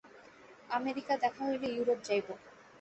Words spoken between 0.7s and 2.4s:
America দেখা হইলে ইউরোপে যাইব।